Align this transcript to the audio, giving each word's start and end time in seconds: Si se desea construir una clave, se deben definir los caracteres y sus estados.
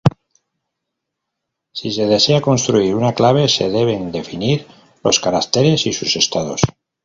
Si 1.81 1.91
se 1.97 2.07
desea 2.13 2.41
construir 2.49 2.95
una 2.95 3.13
clave, 3.13 3.47
se 3.49 3.69
deben 3.69 4.11
definir 4.11 4.65
los 5.03 5.19
caracteres 5.19 5.85
y 5.85 5.93
sus 5.93 6.15
estados. 6.15 6.61